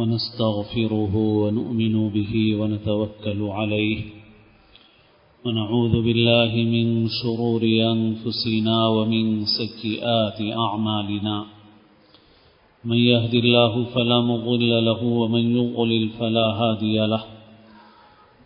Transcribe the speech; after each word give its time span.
ونستغفره 0.00 1.14
ونؤمن 1.42 1.94
به 2.14 2.32
ونتوكل 2.60 3.40
عليه 3.58 4.00
ونعوذ 5.44 5.94
بالله 6.06 6.52
من 6.74 6.86
شرور 7.20 7.62
أنفسنا 7.94 8.76
ومن 8.96 9.24
سيئات 9.58 10.38
أعمالنا 10.66 11.36
من 12.84 12.96
يهد 12.96 13.34
الله 13.34 13.84
فلا 13.94 14.20
مضل 14.20 14.84
له 14.84 15.02
ومن 15.04 15.44
يضلل 15.58 16.08
فلا 16.18 16.46
هادي 16.60 16.96
له 17.12 17.22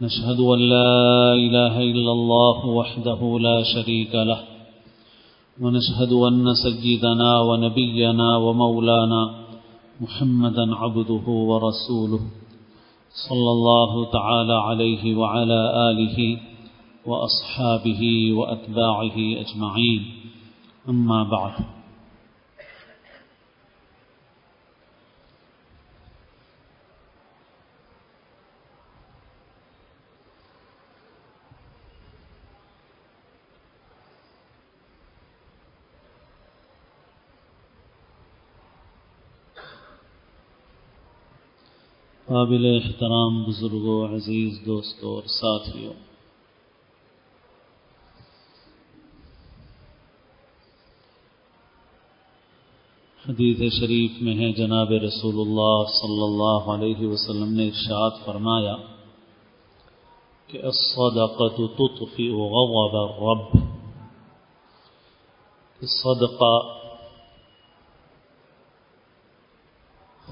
نشهد 0.02 0.40
أن 0.54 0.60
لا 0.74 1.34
إله 1.34 1.74
إلا 1.82 2.12
الله 2.18 2.66
وحده 2.66 3.20
لا 3.46 3.58
شريك 3.74 4.14
له 4.14 4.40
ونشهد 5.62 6.12
أن 6.28 6.54
سيدنا 6.64 7.40
ونبينا 7.40 8.36
ومولانا 8.36 9.43
محمدا 10.00 10.74
عبده 10.74 11.28
ورسوله 11.28 12.20
صلى 13.28 13.50
الله 13.50 14.10
تعالى 14.12 14.52
عليه 14.52 15.16
وعلى 15.16 15.90
آله 15.90 16.40
وأصحابه 17.06 18.32
وأتباعه 18.32 19.16
أجمعين. 19.16 20.02
أما 20.88 21.22
بعد. 21.24 21.83
قابل 42.34 42.80
احترام 42.84 43.42
بزرگوں 43.42 44.08
عزیز 44.08 44.58
دوستوں 44.66 45.14
اور 45.14 45.22
ساتھیوں۔ 45.22 45.92
حدیث 53.28 53.72
شریف 53.72 54.10
میں 54.20 54.34
ہے، 54.34 54.52
جناب 54.52 54.90
رسول 54.90 55.34
اللہ 55.40 55.84
صلی 55.88 56.22
اللہ 56.22 56.70
علیہ 56.70 57.06
وسلم 57.06 57.52
نے 57.52 57.66
ارشاد 57.66 58.10
فرمایا 58.24 58.76
کہ 60.46 60.58
الصدقۃ 60.62 61.74
تطفئ 61.74 62.28
غضب 62.30 62.96
الرب۔ 62.96 63.58
صدقہ 65.82 66.83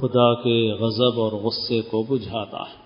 خدا 0.03 0.35
کے 0.35 0.73
غضب 0.73 1.21
اور 1.21 1.33
غصے 1.33 1.83
کو 1.83 2.03
بجھاتا 2.03 2.59
ہے۔ 2.59 2.83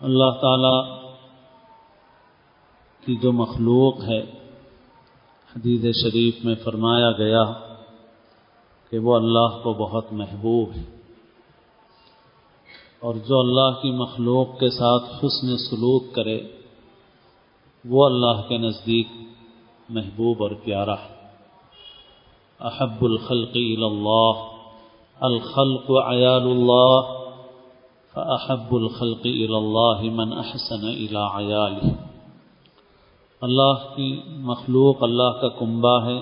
اللہ 0.00 0.30
تعالی 0.30 1.06
کی 3.04 3.16
جو 3.16 3.32
مخلوق 3.32 4.04
ہے، 4.04 4.20
حدیث 5.56 5.96
شریف 6.02 6.44
میں 6.44 6.54
فرمایا 6.64 7.12
گیا 7.12 7.44
کہ 8.90 8.98
وہ 8.98 9.16
اللہ 9.16 9.62
کو 9.62 9.72
بہت 9.72 10.12
محبوب 10.12 10.70
ہے۔ 10.76 10.84
اور 13.00 13.14
جو 13.14 13.40
اللہ 13.40 13.82
کی 13.82 13.90
مخلوق 13.90 14.58
کے 14.58 14.70
ساتھ 14.70 15.04
حسن 15.04 15.58
سلوک 15.58 16.14
کرے، 16.14 16.40
وہ 17.84 18.06
اللہ 18.06 18.48
کے 18.48 18.58
نزدیک 18.58 19.08
محبوب 19.88 20.42
اور 20.42 20.50
پیارا 20.64 20.94
ہے۔ 20.94 21.15
احب 22.60 23.04
الخلق 23.04 23.56
الى 23.56 23.82
الله. 23.82 24.32
الخلق 25.20 25.90
عيال 25.90 26.42
الله. 26.42 27.02
فأحب 28.14 28.74
الخلق 28.74 29.20
الى 29.24 29.54
الله 29.54 30.14
من 30.14 30.32
احسن 30.32 30.84
الى 30.84 31.16
عياله. 31.16 31.92
اللہ 33.40 33.96
کی 33.96 34.20
مخلوق 34.28 35.02
اللہ 35.02 35.40
کا 35.40 35.48
کنبہ 35.48 36.04
ہے 36.04 36.20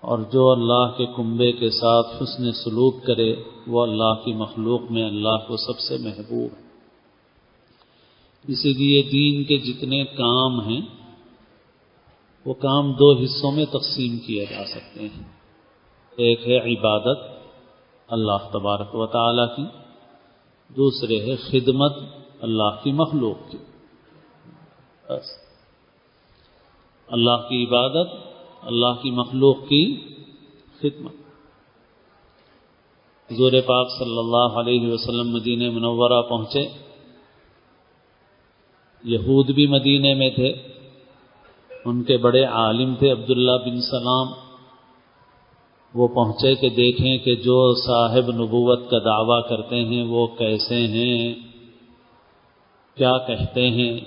اور 0.00 0.18
جو 0.32 0.50
اللہ 0.50 0.96
کے 0.96 1.06
کنبے 1.16 1.52
کے 1.52 1.70
ساتھ 1.70 2.22
حسن 2.22 2.52
سلوک 2.52 2.94
کرے 3.06 3.34
وہ 3.66 3.82
اللہ 3.82 4.24
کی 4.24 4.32
مخلوق 4.32 4.80
میں 4.90 5.04
اللہ 5.04 5.48
کو 5.48 5.56
سب 5.56 5.78
سے 5.78 5.96
محبوب 5.98 6.50
ہے۔ 6.56 6.62
اسی 8.48 8.72
لیے 8.72 9.02
دین 9.02 9.44
کے 9.44 9.58
جتنے 9.58 10.04
کام 10.04 10.60
ہیں 10.60 10.80
وہ 12.44 12.54
کام 12.54 12.92
دو 12.92 13.12
حصوں 13.12 13.52
میں 13.52 13.64
تقسیم 13.64 14.18
کیے 14.18 14.44
جا 14.50 14.64
سکتے 14.64 15.00
ہیں۔ 15.00 15.22
ایک 16.16 16.48
ہے 16.48 16.74
عبادت، 16.74 17.18
اللہ 18.08 18.52
تبارک 18.52 18.94
و 18.94 19.06
تعالی 19.06 19.42
کی۔ 19.56 19.64
دوسرے 20.76 21.20
ہے 21.20 21.36
خدمت، 21.36 21.96
اللہ 22.40 22.82
کی 22.82 22.92
مخلوق 22.92 23.50
کی۔ 23.50 23.58
بس۔ 25.08 25.24
اللہ 27.08 27.48
کی 27.48 27.64
عبادت، 27.64 28.08
اللہ 28.62 29.02
کی 29.02 29.10
مخلوق 29.10 29.56
کی 29.68 30.14
خدمت۔ 30.78 31.12
حضور 33.32 33.52
پاک 33.66 33.88
صلی 33.98 34.18
اللہ 34.18 34.58
علیہ 34.58 34.92
وسلم 34.92 35.30
مدینہ 35.30 35.70
منورہ 35.70 36.22
پہنچے۔ 36.22 36.68
یہود 39.02 39.50
بھی 39.50 39.66
مدینے 39.66 40.14
میں 40.14 40.30
تھے۔ 40.30 40.71
ان 41.84 42.02
کے 42.02 42.16
بڑے 42.16 42.44
عالم 42.44 42.94
تھے 42.94 43.10
عبداللہ 43.10 43.52
بن 43.64 43.80
سلام۔ 43.80 44.26
وہ 45.94 46.08
پہنچے 46.08 46.54
کہ 46.54 46.68
دیکھیں 46.68 47.18
کہ 47.18 47.34
جو 47.34 47.74
صاحب 47.74 48.30
نبوت 48.30 48.90
کا 48.90 48.98
دعویٰ 48.98 49.48
کرتے 49.48 49.84
ہیں 49.84 50.02
وہ 50.02 50.26
کیسے 50.26 50.86
ہیں، 50.86 51.34
کیا 52.96 53.18
کہتے 53.18 53.70
ہیں۔ 53.70 54.00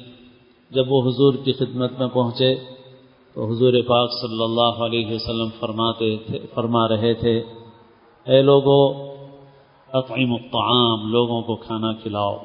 جب 0.69 0.91
وہ 0.91 1.01
حضور 1.01 1.33
کی 1.33 1.53
خدمت 1.53 1.99
میں 1.99 2.07
پہنچے 2.07 2.55
تو 3.33 3.51
حضور 3.51 3.73
پاک 3.87 4.11
صلی 4.11 4.43
اللہ 4.43 4.83
علیہ 4.83 5.15
وسلم 5.15 5.49
فرماتے 5.59 6.17
تھے، 6.17 6.39
فرما 6.53 6.87
رہے 6.87 7.13
تھے، 7.13 7.43
اے 8.25 8.41
لوگوں 8.41 9.15
اقیم 9.93 10.33
الطعام، 10.33 11.11
لوگوں 11.11 11.41
کو 11.41 11.55
کھانا 11.55 11.93
کھلاؤ۔ 11.93 12.37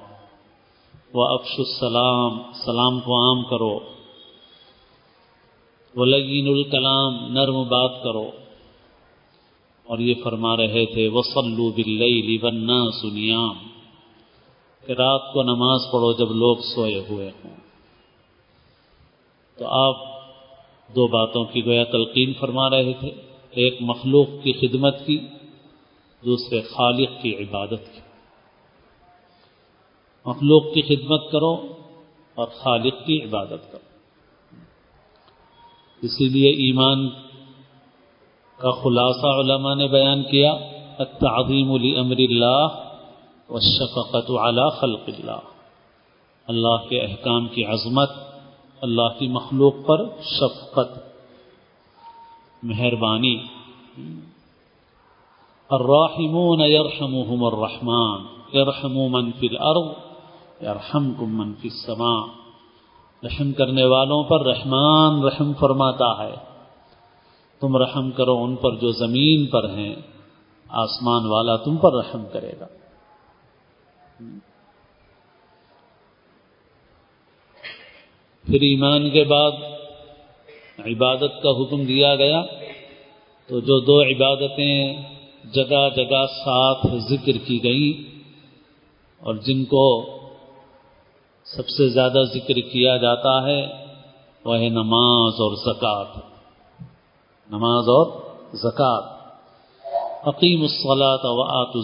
وہ 1.15 1.25
افش 1.25 1.55
السلام، 1.59 2.39
سلام 2.65 3.01
کو 3.01 3.17
عام 3.17 3.43
کرو۔ 3.45 4.00
ولین 5.97 6.49
الکلام، 6.49 7.33
نرم 7.33 7.63
بات 7.63 8.03
کرو۔ 8.03 8.31
اور 9.87 9.99
یہ 9.99 10.15
فرما 10.25 10.57
رہے 10.57 10.87
تھے 10.87 11.09
وسلو 11.09 11.73
بل 11.73 12.39
بنا 12.39 12.91
سنیام 12.91 13.55
کہ 14.87 14.93
رات 14.93 15.33
کو 15.33 15.43
نماز 15.43 15.81
پڑھو 15.93 16.13
جب 16.13 16.31
لوگ 16.31 16.57
سوئے 16.57 17.05
ہوئے 17.11 17.31
ہوں۔ 17.45 17.57
تو 19.59 19.67
آپ 19.67 19.97
دو 20.95 21.07
باتوں 21.07 21.45
کی 21.45 21.67
گویا 21.67 21.85
تلقین 21.85 22.33
فرما 22.33 22.71
رہے 22.71 22.93
تھے۔ 22.93 23.11
ایک 23.51 23.77
مخلوق 23.81 24.27
کی 24.43 24.53
خدمت 24.53 25.07
کی، 25.07 25.19
دوسرے 26.25 26.61
خالق 26.61 27.09
کی 27.23 27.37
عبادت 27.37 27.95
کی۔ 27.95 28.01
مخلوق 30.27 30.63
کی 30.75 30.83
خدمت 30.83 31.31
کرو 31.33 31.67
اور 32.35 32.47
خالق 32.47 33.07
کی 33.07 33.23
عبادت 33.23 33.73
کرو۔ 33.73 33.90
اسی 36.03 36.29
لیے 36.29 36.51
ایمان 36.51 37.09
کا 38.57 38.71
خلاصہ 38.71 39.27
علماء 39.27 39.75
نے 39.75 39.89
بیان 39.89 40.23
کیا، 40.23 40.53
التعظیم 40.99 41.77
لامر 41.77 42.17
اللہ 42.19 42.91
والشفقت 43.49 44.31
على 44.31 44.81
خلق 44.81 45.01
اللہ۔ 45.07 45.41
اللہ 46.47 46.89
کے 46.89 47.01
احکام 47.01 47.49
کی 47.49 47.65
عظمت، 47.65 48.11
اللہ 48.81 49.19
کی 49.19 49.29
مخلوق 49.29 49.75
پر 49.87 50.05
شفقت۔ 50.23 50.99
مہربانی۔ 52.63 53.43
الراحمون 55.71 56.61
يرحمهم 56.61 57.45
الرحمن 57.45 58.21
يرحم 58.55 59.13
من 59.13 59.33
في 59.33 59.47
الارض 59.47 59.89
يرحمكم 60.63 61.39
من 61.39 61.55
في 61.55 61.69
السماء۔ 61.69 62.40
رحم 63.25 63.53
کرنے 63.53 63.85
والوں 63.85 64.25
پر 64.25 64.47
رحمان 64.47 65.23
رحم 65.23 65.53
فرماتا 65.55 66.25
ہے۔ 66.25 66.35
تم 67.61 67.77
رحم 67.77 68.11
کرو 68.11 68.45
ان 68.45 68.57
پر 68.57 68.75
جو 68.75 68.93
زمین 68.93 69.47
پر 69.47 69.69
ہیں، 69.69 69.95
آسمان 70.69 71.27
والا 71.27 71.57
تم 71.57 71.77
پر 71.77 71.93
رحم 71.93 72.25
کرے 72.33 72.53
گا۔ 72.61 72.67
پھر 78.47 78.61
ایمان 78.61 79.11
کے 79.11 79.25
بعد 79.25 79.53
عبادت 80.79 81.43
کا 81.43 81.63
حکم 81.63 81.85
دیا 81.85 82.17
گیا۔ 82.17 82.43
تو 83.47 83.61
جو 83.61 83.81
دو 83.81 84.03
عبادتیں 84.03 85.03
جگہ 85.53 85.89
جگہ 85.97 86.27
ساتھ 86.27 86.87
ذکر 86.97 87.47
کی 87.47 87.63
گئیں 87.63 88.19
اور 89.19 89.35
جن 89.35 89.65
کو 89.65 90.20
سب 91.45 91.69
سے 91.69 91.89
زیادہ 91.89 92.23
ذکر 92.35 92.55
کیا 92.55 92.97
جاتا 92.97 93.47
ہے 93.47 93.85
وہ 94.45 94.59
ہے 94.59 94.69
نماز 94.69 95.33
اور 95.33 95.75
زکوٰۃ 95.75 96.21
نماز 97.51 97.89
اور 97.89 98.07
زکوٰۃ 98.53 99.21
عقیم 100.25 100.63
الصلاۃ 100.63 101.19
و 101.23 101.43
آت 101.43 101.77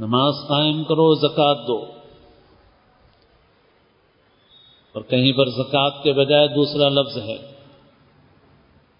نماز 0.00 0.34
قائم 0.48 0.84
کرو 0.84 1.14
زکوٰۃ 1.14 1.66
دو۔ 1.66 1.84
اور 4.92 5.02
کہیں 5.02 5.32
پر 5.32 5.48
زکوٰۃ 5.48 6.02
کے 6.02 6.12
بجائے 6.12 6.48
دوسرا 6.48 6.88
لفظ 6.88 7.18
ہے۔ 7.18 7.36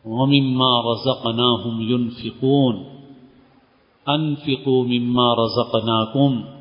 ومما 0.04 0.92
رزقناهم 0.92 1.80
ينفقون۔ 1.80 2.84
انفقوا 4.06 4.84
مما 4.84 5.34
رزقناكم۔ 5.34 6.57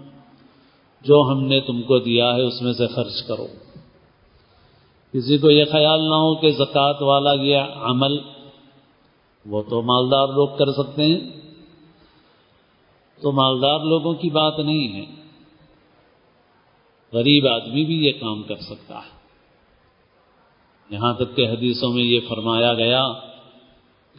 جو 1.01 1.27
ہم 1.31 1.43
نے 1.43 1.61
تم 1.61 1.81
کو 1.81 1.99
دیا 1.99 2.35
ہے 2.35 2.41
اس 2.41 2.61
میں 2.61 2.73
سے 2.73 2.87
خرچ 2.87 3.23
کرو۔ 3.27 3.47
کسی 5.13 5.37
کو 5.37 5.49
یہ 5.49 5.65
خیال 5.71 6.09
نہ 6.09 6.15
ہو 6.15 6.35
کہ 6.35 6.51
زکوٰۃ 6.51 7.01
والا 7.01 7.33
یہ 7.33 7.57
عمل 7.75 8.19
وہ 9.45 9.61
تو 9.69 9.81
مالدار 9.81 10.27
لوگ 10.27 10.47
کر 10.47 10.71
سکتے 10.71 11.03
ہیں۔ 11.03 11.19
تو 13.21 13.31
مالدار 13.31 13.79
لوگوں 13.79 14.13
کی 14.13 14.29
بات 14.29 14.59
نہیں 14.59 14.93
ہے۔ 14.93 15.05
غریب 17.13 17.47
آدمی 17.47 17.85
بھی 17.85 18.05
یہ 18.05 18.11
کام 18.11 18.43
کر 18.43 18.55
سکتا 18.55 18.95
ہے۔ 18.95 19.17
یہاں 20.89 21.13
تک 21.13 21.35
کہ 21.35 21.47
حدیثوں 21.47 21.93
میں 21.93 22.03
یہ 22.03 22.19
فرمایا 22.29 22.73
گیا 22.73 23.13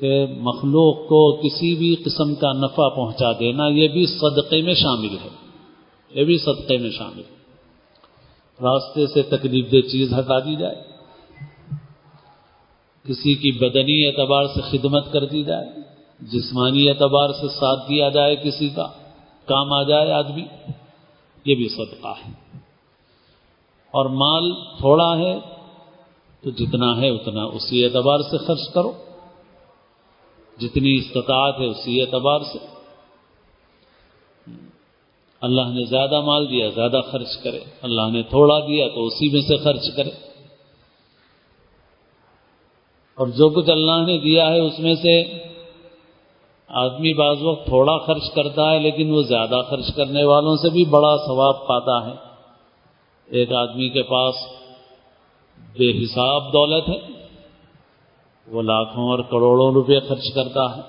کہ 0.01 0.27
مخلوق 0.41 1.09
کو 1.09 1.37
کسی 1.37 1.75
بھی 1.75 1.97
قسم 2.05 2.35
کا 2.35 2.53
نفع 2.53 2.89
پہنچا 2.89 3.33
دینا 3.33 3.69
یہ 3.69 3.89
بھی 3.89 4.07
صدقے 4.07 4.63
میں 4.63 4.75
شامل 4.75 5.17
ہے۔ 5.25 5.38
یہ 6.11 6.25
بھی 6.25 6.39
صدقے 6.39 6.79
میں 6.79 6.91
شامل 6.91 7.23
راستے 8.63 9.07
سے 9.07 9.23
تکلیف 9.23 9.73
دہ 9.73 9.89
چیز 9.89 10.15
ہٹا 10.19 10.39
دی 10.39 10.57
جائے۔ 10.57 10.83
کسی 13.09 13.35
کی 13.35 13.53
بدنی 13.53 14.07
اعتبار 14.07 14.45
سے 14.45 14.61
خدمت 14.61 15.13
کر 15.13 15.25
دی 15.25 15.43
جائے۔ 15.43 15.67
جسمانی 16.21 16.89
اعتبار 16.89 17.33
سے 17.33 17.49
ساتھ 17.49 17.89
دیا 17.89 18.09
جائے 18.09 18.37
کسی 18.37 18.69
کا۔ 18.69 18.89
کام 19.45 19.73
آ 19.73 19.83
جائے 19.83 20.13
آدمی۔ 20.13 20.45
یہ 21.45 21.55
بھی 21.55 21.69
صدقہ 21.69 22.15
ہے۔ 22.27 22.33
اور 23.91 24.07
مال 24.07 24.53
تھوڑا 24.79 25.19
ہے 25.19 25.41
تو 26.41 26.51
جتنا 26.51 27.01
ہے 27.01 27.09
اتنا 27.09 27.45
اسی 27.45 27.85
اعتبار 27.85 28.19
سے 28.19 28.39
خرچ 28.39 28.75
کرو۔ 28.75 28.93
جتنی 30.59 30.97
استطاعت 30.97 31.61
ہے 31.61 31.67
اسی 31.67 32.01
اعتبار 32.01 32.41
سے۔ 32.41 32.59
اللہ 35.41 35.63
نے 35.63 35.85
زیادہ 35.85 36.21
مال 36.21 36.51
دیا، 36.51 36.69
زیادہ 36.69 37.01
خرچ 37.11 37.37
کرے۔ 37.43 37.61
اللہ 37.83 38.11
نے 38.13 38.23
تھوڑا 38.23 38.61
دیا 38.61 38.89
تو 38.89 39.07
اسی 39.07 39.29
میں 39.29 39.41
سے 39.41 39.57
خرچ 39.57 39.97
کرے۔ 39.97 40.11
اور 43.15 43.27
جو 43.27 43.49
کچھ 43.49 43.71
اللہ 43.71 44.07
نے 44.07 44.19
دیا 44.19 44.49
ہے 44.49 44.61
اس 44.61 44.79
میں 44.79 44.95
سے 44.95 45.23
آدمی 46.69 47.15
بعض 47.15 47.43
وقت 47.43 47.67
تھوڑا 47.67 47.99
خرچ 47.99 48.23
کرتا 48.35 48.71
ہے 48.71 48.79
لیکن 48.79 49.11
وہ 49.11 49.23
زیادہ 49.23 49.63
خرچ 49.71 49.95
کرنے 49.97 50.25
والوں 50.25 50.57
سے 50.57 50.69
بھی 50.69 50.85
بڑا 50.85 51.17
ثواب 51.27 51.67
پاتا 51.67 52.07
ہے۔ 52.07 52.13
ایک 53.27 53.53
آدمی 53.53 53.89
کے 53.89 54.03
پاس 54.03 54.35
بے 55.79 56.05
حساب 56.05 56.53
دولت 56.53 56.89
ہے، 56.89 56.99
وہ 58.47 58.63
لاکھوں 58.63 59.11
اور 59.11 59.19
کروڑوں 59.19 59.73
روپے 59.73 60.01
خرچ 60.01 60.35
کرتا 60.35 60.77
ہے۔ 60.77 60.83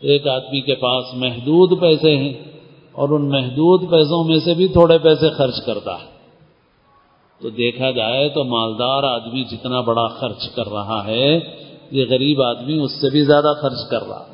ایک 0.00 0.28
آدمی 0.28 0.60
کے 0.60 0.74
پاس 0.74 1.04
محدود 1.14 1.80
پیسے 1.80 2.16
ہیں 2.16 2.51
اور 2.92 3.08
ان 3.08 3.28
محدود 3.28 3.90
پیسوں 3.90 4.24
میں 4.24 4.38
سے 4.44 4.54
بھی 4.54 4.68
تھوڑے 4.68 4.98
پیسے 4.98 5.30
خرچ 5.30 5.64
کرتا 5.66 6.00
ہے۔ 6.00 6.12
تو 7.42 7.50
دیکھا 7.50 7.90
جائے 7.90 8.28
تو 8.28 8.44
مالدار 8.44 9.02
آدمی 9.02 9.44
جتنا 9.44 9.80
بڑا 9.80 10.06
خرچ 10.06 10.48
کر 10.54 10.68
رہا 10.68 11.06
ہے، 11.06 11.38
یہ 11.90 12.04
غریب 12.10 12.42
آدمی 12.42 12.78
اس 12.78 13.00
سے 13.00 13.10
بھی 13.10 13.24
زیادہ 13.24 13.52
خرچ 13.62 13.90
کر 13.90 14.02
رہا 14.02 14.26
ہے۔ 14.28 14.32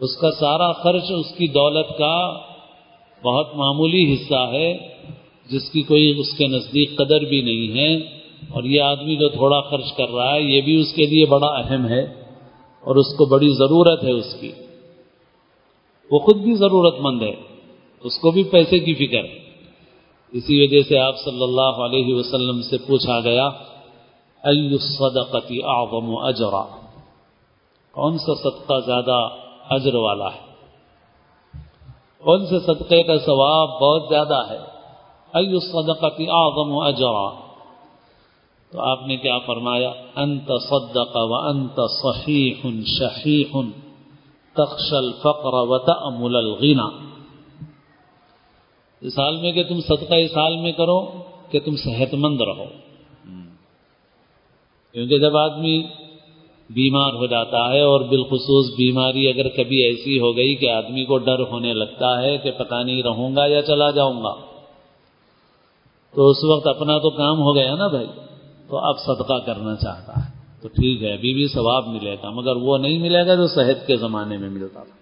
اس 0.00 0.16
کا 0.16 0.30
سارا 0.30 0.72
خرچ 0.72 1.04
اس 1.10 1.34
کی 1.38 1.46
دولت 1.46 1.88
کا 1.98 2.38
بہت 3.24 3.54
معمولی 3.54 4.14
حصہ 4.14 4.48
ہے، 4.52 4.78
جس 5.50 5.70
کی 5.70 5.82
کوئی 5.82 6.14
اس 6.18 6.38
کے 6.38 6.46
نزدیک 6.46 6.96
قدر 6.96 7.20
بھی 7.20 7.42
نہیں 7.42 7.78
ہے۔ 7.78 8.20
اور 8.48 8.64
یہ 8.64 8.82
آدمی 8.82 9.16
جو 9.16 9.28
تھوڑا 9.28 9.60
خرچ 9.60 9.92
کر 9.96 10.08
رہا 10.08 10.34
ہے، 10.34 10.40
یہ 10.40 10.60
بھی 10.60 10.80
اس 10.80 10.92
کے 10.92 11.06
لیے 11.06 11.26
بڑا 11.26 11.46
اہم 11.46 11.88
ہے 11.88 12.02
اور 12.80 12.96
اس 12.96 13.06
کو 13.18 13.24
بڑی 13.24 13.48
ضرورت 13.48 14.04
ہے 14.04 14.10
اس 14.10 14.34
کی۔ 14.40 14.52
وہ 16.10 16.18
خود 16.18 16.36
بھی 16.36 16.54
ضرورت 16.54 16.94
مند 17.00 17.22
ہے، 17.22 17.32
اس 18.04 18.18
کو 18.18 18.30
بھی 18.30 18.44
پیسے 18.44 18.78
کی 18.78 18.94
فکر۔ 18.94 19.24
ہے 19.24 19.50
اسی 20.32 20.62
وجہ 20.62 20.88
سے 20.88 20.98
آپ 20.98 21.14
صلی 21.24 21.42
اللہ 21.42 21.84
علیہ 21.84 22.14
وسلم 22.14 22.62
سے 22.62 22.76
پوچھا 22.78 23.20
گیا 23.20 23.48
الصدقتی 24.42 25.62
اعظم 25.62 26.16
اجرا؟ 26.16 26.64
کون 27.92 28.18
سا 28.18 28.34
صدقہ 28.34 28.74
زیادہ 28.86 29.28
اجر 29.70 29.94
والا 29.94 30.26
ہے؟ 30.26 30.40
کون 32.18 32.46
سے 32.46 32.58
صدقے 32.58 33.02
کا 33.02 33.18
ثواب 33.18 33.68
بہت 33.68 34.02
زیادہ 34.08 34.42
ہے؟ 34.50 34.58
الصدقتی 35.32 36.26
اعظم 36.28 36.78
اجرا؟ 36.78 37.40
تو 38.72 38.80
آپ 38.80 39.06
نے 39.06 39.16
کیا 39.16 39.38
فرمایا؟ 39.38 39.92
انت 40.16 40.50
صدق 40.68 41.16
و 41.16 41.34
انت 41.34 41.80
صحیح 42.02 42.54
شحیح. 42.84 43.56
تخشل 44.64 45.12
فقر 45.12 45.54
و 45.54 45.78
تمل 45.78 46.36
الغنا 46.36 46.88
اس 49.00 49.18
حال 49.18 49.36
میں 49.36 49.52
کہ 49.52 49.62
تم 49.62 49.80
صدقہ 49.80 50.14
اس 50.14 50.36
حال 50.36 50.56
میں 50.56 50.72
کرو 50.72 51.00
کہ 51.50 51.60
تم 51.60 51.76
صحت 51.76 52.14
مند 52.14 52.40
رہو۔ 52.40 52.64
کیونکہ 54.92 55.18
جب 55.18 55.36
آدمی 55.36 55.82
بیمار 56.70 57.12
ہو 57.12 57.26
جاتا 57.26 57.72
ہے 57.72 57.80
اور 57.80 58.00
بالخصوص 58.00 58.76
بیماری 58.76 59.28
اگر 59.28 59.48
کبھی 59.48 59.76
ایسی 59.76 60.20
ہو 60.20 60.36
گئی 60.36 60.54
کہ 60.54 60.70
آدمی 60.70 61.04
کو 61.04 61.18
ڈر 61.18 61.40
ہونے 61.40 61.72
لگتا 61.72 62.22
ہے 62.22 62.38
کہ 62.38 62.50
پتہ 62.50 62.74
نہیں 62.74 63.02
رہوں 63.02 63.36
گا 63.36 63.46
یا 63.46 63.62
چلا 63.62 63.90
جاؤں 63.90 64.22
گا، 64.22 64.34
تو 66.14 66.28
اس 66.28 66.44
وقت 66.44 66.66
اپنا 66.66 66.98
تو 66.98 67.10
کام 67.10 67.38
ہو 67.38 67.54
گیا 67.54 67.74
نا 67.74 67.86
بھائی، 67.86 68.06
تو 68.68 68.78
اب 68.78 68.98
صدقہ 68.98 69.38
کرنا 69.46 69.76
چاہتا 69.76 70.12
ہے۔ 70.12 70.29
تو 70.62 70.68
ٹھیک 70.68 71.02
ہے، 71.02 71.12
ابھی 71.12 71.34
بھی 71.34 71.48
ثواب 71.48 71.88
ملے 71.88 72.16
گا 72.22 72.30
مگر 72.30 72.56
وہ 72.56 72.78
نہیں 72.78 72.98
ملے 72.98 73.26
گا 73.26 73.34
جو 73.34 73.46
صحت 73.46 73.86
کے 73.86 73.96
زمانے 73.96 74.36
میں 74.36 74.50
ملتا۔ 74.50 74.82
تھا 74.82 75.00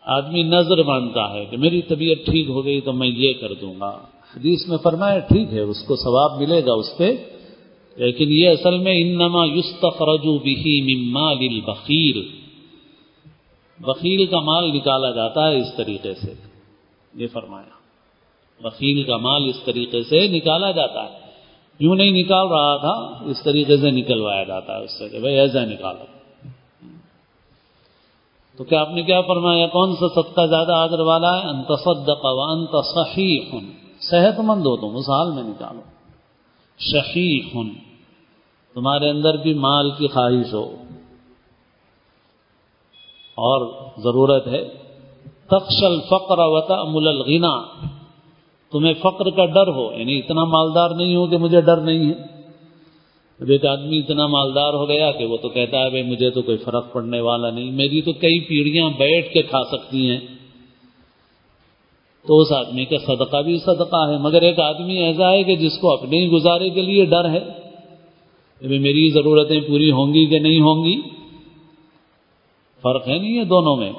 آدمی 0.00 0.42
نظر 0.42 0.82
مانتا 0.82 1.32
ہے 1.32 1.44
کہ 1.44 1.56
میری 1.56 1.82
طبیعت 1.82 2.26
ٹھیک 2.26 2.48
ہو 2.48 2.64
گئی 2.64 2.80
تو 2.80 2.92
میں 2.92 3.08
یہ 3.08 3.32
کر 3.32 3.54
دوں 3.54 3.74
گا۔ 3.80 3.98
حدیث 4.36 4.68
میں 4.68 4.78
فرمایا، 4.78 5.18
ٹھیک 5.18 5.52
ہے، 5.52 5.60
اس 5.60 5.82
کو 5.82 5.96
ثواب 5.96 6.40
ملے 6.40 6.64
گا 6.66 6.72
اس 6.72 6.98
پہ، 6.98 7.16
لیکن 7.96 8.26
یہ 8.28 8.48
اصل 8.48 8.78
میں 8.78 9.02
انما 9.02 9.46
یستخرجو 9.46 10.38
بھی 10.38 11.10
مال 11.10 11.36
البخیل۔ 11.40 12.28
بخیل 13.78 14.26
کا 14.26 14.40
مال 14.40 14.72
نکالا 14.72 15.10
جاتا 15.10 15.50
ہے 15.50 15.58
اس 15.58 15.76
طریقے 15.76 16.14
سے۔ 16.14 16.34
یہ 17.14 17.26
فرمایا 17.26 17.74
وکیل 18.66 19.02
کا 19.02 19.16
مال 19.16 19.44
اس 19.44 19.64
طریقے 19.64 20.02
سے 20.02 20.28
نکالا 20.28 20.70
جاتا 20.70 21.04
ہے۔ 21.04 21.23
یوں 21.78 21.94
نہیں 21.94 22.10
نکال 22.10 22.46
رہا 22.46 22.76
تھا، 22.76 23.24
اس 23.30 23.42
طریقے 23.42 23.76
سے 23.76 23.90
نکلوایا 23.90 24.44
جاتا 24.44 24.78
ہے 24.78 24.84
اس 24.84 24.98
سے 24.98 25.08
کہ 25.08 25.18
بھائی 25.18 25.34
ایسا 25.34 25.64
نکالو 25.64 26.04
تو 28.56 28.64
کیا 28.64 28.80
آپ 28.80 28.90
نے 28.90 29.02
کیا 29.02 29.20
فرمایا؟ 29.20 29.66
کون 29.66 29.96
سا 29.96 30.08
صدقہ 30.08 30.46
زیادہ 30.46 30.72
آدر 30.72 31.00
والا 31.00 31.38
ہے؟ 31.38 31.48
انت 31.48 31.66
صدق 31.66 32.20
و 32.22 32.82
صحیح۔ 32.82 33.40
صحت 34.00 34.40
مند 34.40 34.66
ہو 34.66 34.76
تم، 34.76 34.96
اس 34.96 35.08
حال 35.08 35.30
میں 35.30 35.42
نکالو۔ 35.42 35.80
شہی 36.78 37.50
تمہارے 38.74 39.10
اندر 39.10 39.36
بھی 39.36 39.54
مال 39.54 39.90
کی 39.90 40.08
خواہش 40.08 40.54
ہو۔ 40.54 40.74
اور 43.34 43.72
ضرورت 43.98 44.46
ہے۔ 44.46 44.68
تخشل 45.46 46.00
فقر 46.00 46.38
و 46.38 46.60
تمل 46.60 47.08
الغنا 47.08 47.62
تمہیں 48.74 48.94
فقر 48.94 49.30
کا 49.30 49.46
ڈر 49.46 49.68
ہو 49.68 49.92
یعنی 49.96 50.18
اتنا 50.18 50.44
مالدار 50.44 50.90
نہیں 50.90 51.16
ہو 51.16 51.26
کہ 51.26 51.36
مجھے 51.36 51.60
ڈر 51.60 51.76
نہیں 51.76 52.08
ہے۔ 52.08 52.14
اب 53.40 53.50
ایک 53.50 53.66
آدمی 53.66 53.98
اتنا 53.98 54.26
مالدار 54.26 54.72
ہو 54.72 54.88
گیا 54.88 55.12
کہ 55.12 55.26
وہ 55.26 55.36
تو 55.36 55.48
کہتا 55.48 55.84
ہے، 55.84 55.90
بھائی 55.90 56.02
مجھے 56.02 56.30
تو 56.30 56.42
کوئی 56.42 56.56
فرق 56.56 56.92
پڑنے 56.92 57.20
والا 57.20 57.50
نہیں، 57.50 57.70
میری 57.70 58.00
تو 58.00 58.12
کئی 58.12 58.40
پیڑھیاں 58.40 58.90
بیٹھ 58.98 59.32
کے 59.32 59.42
کھا 59.42 59.64
سکتی 59.64 60.10
ہیں۔ 60.10 60.20
تو 62.26 62.40
اس 62.40 62.52
آدمی 62.52 62.84
کا 62.84 62.96
صدقہ 62.98 63.42
بھی 63.42 63.58
صدقہ 63.58 64.10
ہے۔ 64.10 64.18
مگر 64.18 64.42
ایک 64.42 64.60
آدمی 64.60 64.98
ایسا 64.98 65.32
ہے 65.32 65.42
کہ 65.42 65.56
جس 65.56 65.78
کو 65.80 65.92
اپنے 65.92 66.18
ہی 66.18 66.28
گزارے 66.28 66.70
کے 66.70 66.82
لیے 66.82 67.04
ڈر 67.04 67.28
ہے۔ 67.28 67.44
کہ 68.60 68.68
میری 68.68 69.10
ضرورتیں 69.10 69.60
پوری 69.60 69.90
ہوں 69.90 70.14
گی 70.14 70.26
کہ 70.26 70.38
نہیں 70.38 70.60
ہوں 70.60 70.84
گی؟ 70.84 71.00
فرق 72.82 73.08
ہے 73.08 73.18
نہیں 73.18 73.38
ہے 73.38 73.44
دونوں 73.44 73.76
میں۔ 73.76 73.92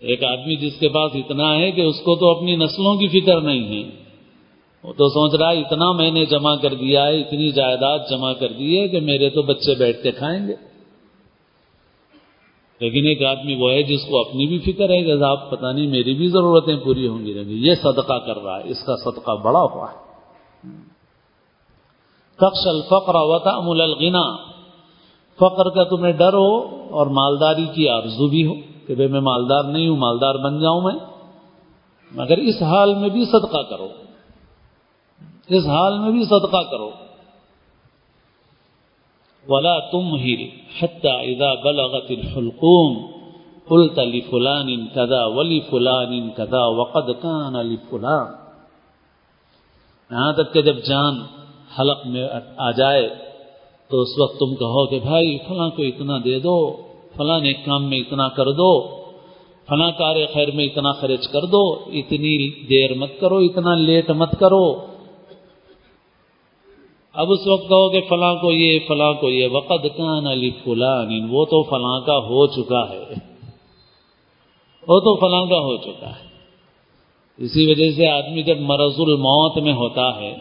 ایک 0.00 0.24
آدمی 0.24 0.56
جس 0.56 0.72
کے 0.80 0.88
پاس 0.88 1.10
اتنا 1.14 1.54
ہے 1.54 1.70
کہ 1.70 1.80
اس 1.80 2.00
کو 2.00 2.16
تو 2.16 2.30
اپنی 2.30 2.56
نسلوں 2.56 2.94
کی 2.94 3.08
فکر 3.08 3.40
نہیں 3.40 3.84
ہے۔ 3.84 3.90
وہ 4.82 4.92
تو 4.92 5.08
سوچ 5.08 5.40
رہا 5.40 5.52
ہے، 5.52 5.60
اتنا 5.60 5.92
میں 5.92 6.10
نے 6.10 6.24
جمع 6.24 6.56
کر 6.56 6.74
دیا 6.74 7.06
ہے، 7.06 7.20
اتنی 7.20 7.50
جائیداد 7.50 7.98
جمع 8.10 8.32
کر 8.32 8.52
دی 8.52 8.80
ہے 8.80 8.88
کہ 8.88 9.00
میرے 9.00 9.30
تو 9.30 9.42
بچے 9.42 9.74
بیٹھ 9.74 10.02
کے 10.02 10.10
کھائیں 10.10 10.48
گے۔ 10.48 10.54
لیکن 12.80 13.06
ایک 13.06 13.24
آدمی 13.24 13.54
وہ 13.54 13.70
ہے 13.70 13.82
جس 13.82 14.00
کو 14.08 14.20
اپنی 14.20 14.46
بھی 14.46 14.58
فکر 14.58 14.90
ہے 14.90 15.02
کہ 15.02 15.18
صاحب، 15.18 15.50
پتہ 15.50 15.66
نہیں، 15.66 15.86
میری 15.86 16.14
بھی 16.14 16.28
ضرورتیں 16.28 16.76
پوری 16.76 17.08
ہوں 17.08 17.26
گی۔ 17.26 17.34
یہ 17.48 17.74
صدقہ 17.74 18.18
کر 18.18 18.38
رہا 18.38 18.58
ہے، 18.58 18.70
اس 18.70 18.84
کا 18.84 18.96
صدقہ 18.96 19.32
بڑا 19.32 19.62
ہوا 19.62 19.86
ہے۔ 19.90 20.08
تخش 22.36 22.66
الفقر 22.66 23.14
و 23.14 23.38
تعمل 23.38 23.80
الغنا۔ 23.80 24.36
فقر 25.36 25.68
کا 25.70 25.84
تمہیں 25.84 26.12
ڈر 26.12 26.32
ہو 26.32 26.58
اور 26.90 27.06
مالداری 27.06 27.66
کی 27.74 27.88
آرزو 27.88 28.26
بھی 28.26 28.46
ہو۔ 28.46 28.54
کہ 28.88 28.94
بھائی 28.94 29.08
میں 29.08 29.20
مالدار 29.20 29.64
نہیں 29.64 29.88
ہوں، 29.88 29.96
مالدار 29.96 30.34
بن 30.34 30.60
جاؤں 30.60 30.80
میں۔ 30.80 30.94
مگر 32.12 32.38
اس 32.38 32.62
حال 32.62 32.94
میں 32.94 33.08
بھی 33.08 33.24
صدقہ 33.24 33.62
کرو۔ 33.62 33.88
اس 35.48 35.66
حال 35.66 35.98
میں 35.98 36.10
بھی 36.10 36.24
صدقہ 36.24 36.62
کرو۔ 36.70 36.90
ولا 39.48 39.78
تم 39.78 40.14
ہل 40.14 40.48
حتى 40.80 41.08
اذا 41.08 41.54
بلغت 41.54 42.10
الحلقوم 42.10 43.06
قلت 43.68 43.98
لفلان 43.98 44.86
كذا 44.86 45.24
ولفلان 45.24 46.30
كذا 46.30 46.64
وقد 46.64 47.22
كان 47.22 47.52
لفلان۔ 47.52 48.26
یہاں 50.10 50.32
تک 50.32 50.52
کہ 50.52 50.62
جب 50.62 50.76
جان 50.84 51.14
حلق 51.78 52.06
میں 52.06 52.28
آ 52.56 52.70
جائے 52.70 53.08
تو 53.88 54.00
اس 54.00 54.18
وقت 54.18 54.38
تم 54.38 54.54
کہو 54.54 54.86
کہ 54.86 54.98
بھائی 54.98 55.38
فلاں 55.38 55.70
کو 55.70 55.82
اتنا 55.82 56.18
دے 56.24 56.38
دو۔ 56.38 56.87
فلاں 57.16 57.40
ایک 57.40 57.64
کام 57.64 57.88
میں 57.90 57.98
اتنا 57.98 58.28
کر 58.28 58.52
دو، 58.52 58.98
فلاں 59.68 59.90
کار 59.98 60.16
خیر 60.32 60.50
میں 60.50 60.64
اتنا 60.64 60.92
خرچ 60.92 61.28
کر 61.28 61.42
دو، 61.42 61.74
اتنی 61.74 62.66
دیر 62.66 62.94
مت 62.94 63.20
کرو، 63.20 63.36
اتنا 63.36 63.74
لیٹ 63.74 64.10
مت 64.10 64.30
کرو۔ 64.40 64.86
اب 67.12 67.32
اس 67.32 67.46
وقت 67.46 67.68
کہو 67.68 67.88
کہ 67.88 68.00
فلاں 68.08 68.34
کو 68.34 68.52
یہ، 68.52 68.78
فلاں 68.88 69.12
کو 69.12 69.30
یہ 69.30 69.48
وقت 69.52 69.86
کان 69.96 70.26
علی 70.26 70.50
فلان 70.64 71.26
وہ 71.30 71.44
تو 71.44 71.62
فلاں 71.62 72.00
کا 72.00 72.18
ہو 72.18 72.46
چکا 72.46 72.90
ہے۔ 72.90 73.04
وہ 74.88 75.00
تو 75.00 75.16
فلاں 75.16 75.46
کا 75.46 75.58
ہو 75.58 75.76
چکا 75.76 76.08
ہے۔ 76.08 76.28
اسی 77.36 77.66
وجہ 77.66 77.90
سے 77.90 78.08
آدمی 78.08 78.42
جب 78.42 78.60
مرض 78.60 78.94
الموت 78.98 79.58
میں 79.58 79.72
ہوتا 79.72 80.16
ہے، 80.16 80.36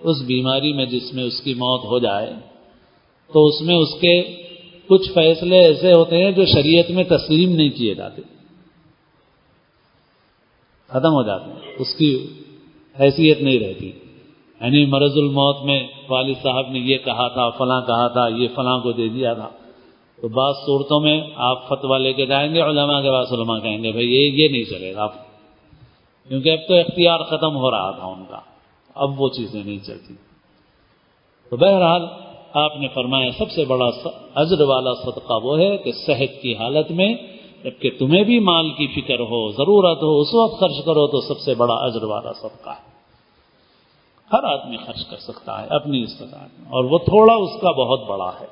اس 0.00 0.22
بیماری 0.26 0.72
میں 0.72 0.86
جس 0.86 1.14
میں 1.14 1.24
اس 1.24 1.40
کی 1.40 1.54
موت 1.54 1.84
ہو 1.84 1.98
جائے، 1.98 2.32
تو 3.32 3.46
اس 3.46 3.62
میں 3.62 3.74
اس 3.74 3.94
کے 4.00 4.41
کچھ 4.88 5.12
فیصلے 5.12 5.58
ایسے 5.58 5.92
ہوتے 5.92 6.24
ہیں 6.24 6.32
جو 6.32 6.44
شریعت 6.44 6.90
میں 6.90 7.04
تسلیم 7.04 7.56
نہیں 7.56 7.68
کیے 7.68 7.94
جاتے۔ 7.94 8.22
ختم 10.86 11.12
ہو 11.12 11.22
جاتے 11.22 11.44
ہیں۔ 11.44 11.74
اس 11.78 11.94
کی 11.94 12.26
حیثیت 13.00 13.40
نہیں 13.40 13.58
رہتی۔ 13.58 13.86
یعنی 14.60 14.86
مرض 14.86 15.12
الموت 15.16 15.64
میں 15.64 15.86
والد 16.08 16.34
صاحب 16.42 16.70
نے 16.70 16.78
یہ 16.78 16.98
کہا 16.98 17.28
تھا، 17.28 17.50
فلاں 17.50 17.80
کہا 17.80 18.08
تھا، 18.08 18.28
یہ 18.28 18.48
فلاں 18.54 18.78
کو 18.78 18.92
دے 18.92 19.08
دیا 19.08 19.34
تھا۔ 19.34 19.48
تو 20.20 20.28
بعض 20.28 20.54
صورتوں 20.66 21.00
میں 21.00 21.20
آپ 21.36 21.68
فتوا 21.68 21.98
لے 21.98 22.12
کے 22.12 22.26
جائیں 22.26 22.54
گے، 22.54 22.60
علماء 22.60 23.00
کے 23.00 23.10
بعض 23.10 23.32
علماء 23.32 23.58
کہیں 23.58 23.82
گے، 23.82 23.92
بھائی، 23.92 24.14
یہ 24.14 24.30
یہ 24.30 24.48
نہیں 24.48 24.64
چلے 24.64 24.94
گا۔ 24.94 25.02
آپ 25.02 25.14
کیونکہ 26.28 26.50
اب 26.50 26.68
تو 26.68 26.74
اختیار 26.74 27.18
ختم 27.18 27.56
ہو 27.56 27.70
رہا 27.70 27.90
تھا 27.90 28.06
ان 28.06 28.24
کا۔ 28.28 28.40
اب 28.94 29.20
وہ 29.20 29.28
چیزیں 29.28 29.64
نہیں 29.64 29.86
چلتی۔ 29.86 30.14
تو 31.50 31.56
بہرحال 31.56 32.02
آپ 32.54 32.76
نے 32.76 32.88
فرمایا 32.94 33.30
سب 33.38 33.50
سے 33.50 33.64
بڑا 33.64 33.88
اجر 34.40 34.60
والا 34.64 34.92
صدقہ 34.94 35.36
وہ 35.42 35.58
ہے 35.58 35.76
کہ 35.76 35.92
صحت 35.96 36.40
کی 36.42 36.54
حالت 36.56 36.90
میں، 36.90 37.14
جبکہ 37.64 37.90
تمہیں 37.98 38.22
بھی 38.24 38.38
مال 38.42 38.70
کی 38.78 38.86
فکر 38.94 39.20
ہو، 39.22 39.40
ضرورت 39.52 40.02
ہو، 40.02 40.10
اس 40.20 40.34
وقت 40.34 40.58
خرچ 40.60 40.84
کرو 40.84 41.06
تو 41.06 41.20
سب 41.20 41.40
سے 41.40 41.54
بڑا 41.54 41.74
اجر 41.84 42.04
والا 42.04 42.32
صدقہ 42.32 42.70
ہے۔ 42.70 42.90
ہر 44.30 44.44
آدمی 44.46 44.76
خرچ 44.76 45.04
کر 45.06 45.16
سکتا 45.18 45.60
ہے 45.62 45.66
اپنی 45.74 46.02
استطاعت 46.02 46.58
میں، 46.58 46.68
اور 46.68 46.84
وہ 46.84 46.98
تھوڑا 47.06 47.34
اس 47.36 47.60
کا 47.60 47.70
بہت 47.78 48.08
بڑا 48.08 48.30
ہے۔ 48.40 48.46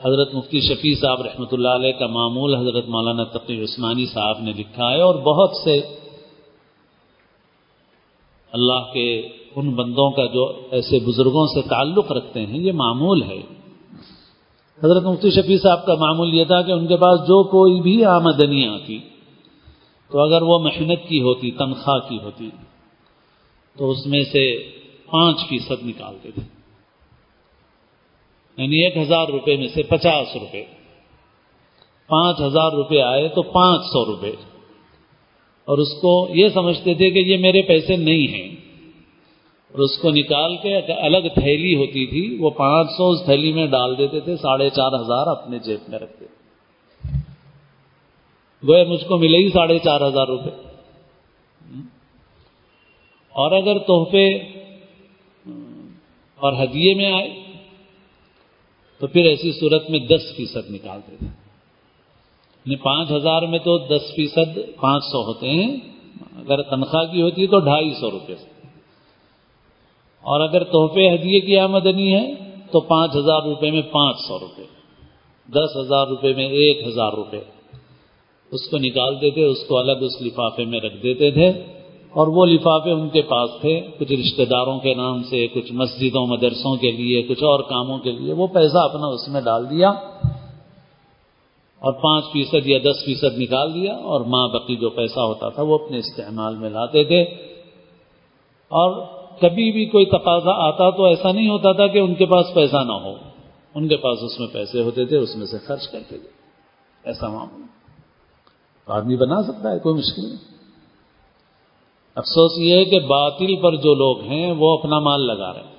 حضرت 0.00 0.34
مفتی 0.34 0.60
شفیع 0.60 0.94
صاحب 1.00 1.22
رحمۃ 1.22 1.52
اللہ 1.52 1.74
علیہ 1.74 1.92
کا 1.92 2.06
معمول 2.12 2.54
حضرت 2.54 2.88
مولانا 2.88 3.24
تقی 3.32 3.62
عثمانی 3.64 4.06
صاحب 4.06 4.42
نے 4.42 4.52
لکھا 4.52 4.90
ہے، 4.90 5.00
اور 5.00 5.14
بہت 5.24 5.56
سے 5.56 5.80
اللہ 8.56 8.92
کے 8.92 9.28
ان 9.56 9.70
بندوں 9.70 10.10
کا 10.10 10.26
جو 10.26 10.60
ایسے 10.70 10.98
بزرگوں 10.98 11.46
سے 11.46 11.68
تعلق 11.68 12.12
رکھتے 12.12 12.46
ہیں، 12.46 12.58
یہ 12.58 12.72
معمول 12.72 13.22
ہے۔ 13.22 13.42
حضرت 14.84 15.02
مفتی 15.02 15.30
شفیع 15.30 15.56
صاحب 15.62 15.86
کا 15.86 15.94
معمول 15.94 16.34
یہ 16.34 16.44
تھا 16.44 16.62
کہ 16.62 16.72
ان 16.72 16.86
کے 16.86 16.96
پاس 16.96 17.20
جو 17.20 17.44
کوئی 17.44 17.80
بھی 17.80 18.04
آمدنی 18.04 18.68
آتی 18.68 18.98
تو 20.10 20.20
اگر 20.20 20.42
وہ 20.42 20.58
محنت 20.58 21.08
کی 21.08 21.20
ہوتی، 21.20 21.50
تنخواہ 21.50 22.08
کی 22.08 22.18
ہوتی، 22.22 22.50
تو 23.78 23.90
اس 23.90 24.06
میں 24.06 24.24
سے 24.32 24.70
پانچ 25.10 25.36
فیصد 25.48 25.86
نکالتے 25.86 26.30
تھے۔ 26.30 26.42
یعنی 28.62 28.84
ایک 28.84 28.96
ہزار 28.96 29.28
روپے 29.28 29.56
میں 29.56 29.68
سے 29.68 29.82
پچاس 29.82 30.36
روپے۔ 30.36 30.64
پانچ 32.06 32.40
ہزار 32.40 32.72
روپے 32.72 33.02
آئے 33.02 33.28
تو 33.28 33.42
پانچ 33.42 33.80
سو 33.82 34.04
روپے۔ 34.04 34.32
اور 35.66 35.78
اس 35.78 35.88
کو 36.02 36.28
یہ 36.34 36.48
سمجھتے 36.48 36.94
تھے 36.94 37.10
کہ 37.10 37.18
یہ 37.18 37.36
میرے 37.36 37.62
پیسے 37.62 37.96
نہیں 37.96 38.28
ہیں۔ 38.28 38.56
اور 39.72 39.78
اس 39.78 39.98
کو 39.98 40.10
نکال 40.10 40.56
کے 40.56 40.76
الگ 40.76 41.28
تھیلی 41.34 41.74
ہوتی 41.74 42.06
تھی، 42.06 42.36
وہ 42.40 42.50
پانچ 42.50 42.90
سو 42.90 43.10
اس 43.10 43.24
تھیلی 43.24 43.52
میں 43.52 43.66
ڈال 43.66 43.98
دیتے 43.98 44.20
تھے، 44.20 44.36
ساڑھے 44.36 44.70
چار 44.70 45.00
ہزار 45.00 45.26
اپنے 45.26 45.58
جیب 45.58 45.80
میں 45.88 45.98
رکھتے۔ 45.98 46.24
گوئے 48.68 48.84
مجھ 48.84 49.04
کو 49.04 49.18
ملے 49.18 49.38
ہی 49.38 49.48
ساڑھے 49.48 49.78
چار 49.78 50.00
ہزار 50.00 50.26
روپے۔ 50.26 50.68
اور 53.30 53.52
اگر 53.52 53.78
تحفے 53.78 54.34
اور 56.36 56.52
ہدیے 56.64 56.94
میں 56.94 57.12
آئے، 57.12 57.40
تو 58.98 59.06
پھر 59.06 59.24
ایسی 59.24 59.52
صورت 59.52 59.90
میں 59.90 59.98
دس 59.98 60.36
فیصد 60.36 60.70
نکالتے 60.70 61.16
تھے 61.18 61.45
یعنی 62.66 62.76
پانچ 62.76 63.10
ہزار 63.10 63.42
میں 63.42 63.58
تو 63.58 63.78
دس 63.78 64.14
فیصد 64.16 64.58
پانچ 64.80 65.04
سو 65.04 65.24
ہوتے 65.24 65.50
ہیں۔ 65.50 65.76
اگر 66.36 66.62
تنخواہ 66.62 67.04
کی 67.04 67.22
ہوتی 67.22 67.42
ہے 67.42 67.46
تو 67.46 67.58
ڈھائی 67.58 67.90
سو 68.00 68.10
روپے۔ 68.10 68.34
سے 68.34 68.50
اور 70.22 70.40
اگر 70.40 70.64
تحفے 70.64 71.14
ہدیے 71.14 71.40
کی 71.40 71.58
آمدنی 71.58 72.14
ہے 72.14 72.34
تو 72.70 72.80
پانچ 72.80 73.16
ہزار 73.16 73.42
روپے 73.42 73.70
میں 73.70 73.82
پانچ 73.82 74.16
سو 74.16 74.38
روپے۔ 74.38 74.62
دس 75.52 75.76
ہزار 75.76 76.06
روپے 76.06 76.34
میں 76.34 76.46
ایک 76.46 76.86
ہزار 76.86 77.12
روپے۔ 77.12 77.40
اس 78.52 78.68
کو 78.70 78.78
نکالتے 78.78 79.30
تھے 79.30 79.44
اس 79.44 79.58
کو 79.68 79.78
الگ 79.78 79.92
اس 79.92 80.22
لفافے 80.22 80.64
میں 80.64 80.80
رکھ 80.80 81.02
دیتے 81.02 81.30
تھے۔ 81.30 81.48
اور 82.10 82.26
وہ 82.26 82.46
لفافے 82.46 82.90
ان 82.90 83.08
کے 83.08 83.22
پاس 83.22 83.50
تھے۔ 83.60 83.80
کچھ 83.98 84.12
رشتہ 84.12 84.42
داروں 84.42 84.78
کے 84.78 84.94
نام 84.94 85.22
سے، 85.22 85.46
کچھ 85.46 85.72
مسجدوں، 85.72 86.26
مدرسوں 86.26 86.76
کے 86.76 86.92
لیے، 86.92 87.22
کچھ 87.22 87.44
اور 87.44 87.60
کاموں 87.60 87.98
کے 87.98 88.12
لیے 88.12 88.32
وہ 88.32 88.46
پیسہ 88.46 88.78
اپنا 88.78 89.06
اس 89.06 89.28
میں 89.28 89.40
ڈال 89.40 89.70
دیا۔ 89.70 89.92
اور 91.86 91.92
پانچ 91.92 92.24
فیصد 92.32 92.66
یا 92.66 92.78
دس 92.78 93.04
فیصد 93.04 93.38
نکال 93.38 93.74
دیا 93.74 93.92
اور 93.92 94.20
ماں 94.20 94.48
بقی 94.48 94.76
جو 94.76 94.90
پیسہ 94.90 95.20
ہوتا 95.20 95.48
تھا 95.48 95.62
وہ 95.62 95.78
اپنے 95.78 95.98
استعمال 95.98 96.56
میں 96.56 96.70
لاتے 96.70 97.04
تھے۔ 97.04 97.22
اور 98.68 99.04
کبھی 99.40 99.72
بھی 99.72 99.86
کوئی 99.86 100.06
تقاضا 100.06 100.50
آتا 100.52 100.90
تو 100.90 101.04
ایسا 101.04 101.32
نہیں 101.32 101.48
ہوتا 101.48 101.72
تھا 101.72 101.86
کہ 101.86 101.98
ان 101.98 102.14
کے 102.14 102.26
پاس 102.26 102.46
پیسہ 102.54 102.76
نہ 102.76 102.92
ہو۔ 102.92 103.14
ان 103.74 103.88
کے 103.88 103.96
پاس 103.96 104.18
اس 104.22 104.40
میں 104.40 104.48
پیسے 104.52 104.82
ہوتے 104.82 105.04
تھے، 105.04 105.16
اس 105.16 105.36
میں 105.36 105.46
سے 105.46 105.58
خرچ 105.58 105.88
کرتے 105.88 106.18
تھے۔ 106.18 106.28
ایسا 107.04 107.28
معاملہ۔ 107.28 107.64
آدمی 108.86 109.16
بنا 109.16 109.42
سکتا 109.42 109.72
ہے، 109.72 109.78
کوئی 109.78 109.94
مشکل 109.94 110.22
نہیں۔ 110.22 110.56
افسوس 112.14 112.58
یہ 112.58 112.74
ہے 112.76 112.84
کہ 112.84 113.00
باطل 113.00 113.56
پر 113.56 113.76
جو 113.76 113.94
لوگ 113.94 114.20
ہیں 114.20 114.52
وہ 114.52 114.78
اپنا 114.78 114.98
مال 114.98 115.26
لگا 115.26 115.52
رہے 115.52 115.60
ہیں۔ 115.60 115.75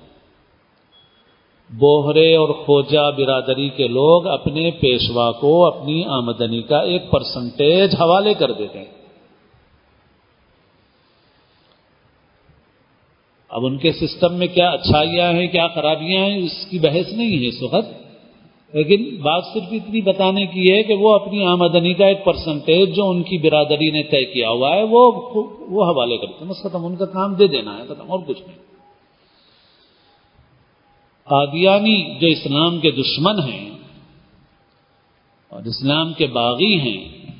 بوہرے 1.70 2.36
اور 2.36 2.48
خوجا 2.48 3.10
برادری 3.10 3.68
کے 3.68 3.88
لوگ 3.88 4.26
اپنے 4.26 4.70
پیشوا 4.70 5.32
کو 5.32 5.66
اپنی 5.66 6.04
آمدنی 6.04 6.62
کا 6.62 6.78
ایک 6.78 7.10
پرسنٹیج 7.10 7.94
حوالے 7.94 8.34
کر 8.34 8.52
دیتے 8.52 8.78
ہیں۔ 8.78 8.98
اب 13.48 13.66
ان 13.66 13.78
کے 13.78 13.92
سسٹم 13.92 14.34
میں 14.34 14.46
کیا 14.46 14.70
اچھائیاں 14.70 15.32
ہیں، 15.32 15.46
کیا 15.46 15.68
خرابیاں 15.68 16.24
ہیں، 16.24 16.36
اس 16.36 16.66
کی 16.70 16.78
بحث 16.78 17.12
نہیں 17.12 17.38
ہے 17.38 17.48
اس 17.48 17.62
وقت۔ 17.62 18.08
لیکن 18.76 19.16
بات 19.22 19.44
صرف 19.54 19.62
اتنی 19.72 20.00
بتانے 20.00 20.46
کی 20.46 20.72
ہے 20.72 20.82
کہ 20.82 20.94
وہ 20.94 21.14
اپنی 21.14 21.44
آمدنی 21.44 21.94
کا 21.94 22.06
ایک 22.06 22.24
پرسنٹیج 22.24 22.96
جو 22.96 23.08
ان 23.08 23.22
کی 23.22 23.38
برادری 23.38 23.90
نے 23.90 24.02
طے 24.02 24.24
کیا 24.24 24.50
ہوا 24.50 24.76
ہے، 24.76 24.82
وہ 24.82 25.12
وہ 25.58 25.84
حوالے 25.84 26.16
کرتے 26.16 26.44
ہیں۔ 26.44 26.50
بس 26.50 26.62
ختم، 26.62 26.86
ان 26.86 26.96
کا 26.96 27.04
کام 27.04 27.34
دے 27.34 27.46
دینا 27.46 27.78
ہے، 27.78 27.82
ختم، 27.84 28.10
اور 28.10 28.18
کچھ 28.26 28.42
نہیں۔ 28.46 28.77
قادیانی 31.28 32.18
جو 32.20 32.26
اسلام 32.26 32.80
کے 32.80 32.90
دشمن 32.90 33.40
ہیں 33.42 33.70
اور 35.48 35.62
اسلام 35.62 36.12
کے 36.12 36.26
باغی 36.26 36.74
ہیں 36.80 37.32